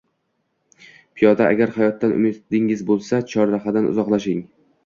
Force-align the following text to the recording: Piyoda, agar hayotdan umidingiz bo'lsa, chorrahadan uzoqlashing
Piyoda, 1.19 1.49
agar 1.57 1.75
hayotdan 1.77 2.15
umidingiz 2.21 2.81
bo'lsa, 2.91 3.23
chorrahadan 3.35 3.93
uzoqlashing 3.95 4.43